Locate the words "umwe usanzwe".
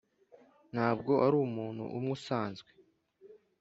1.97-2.69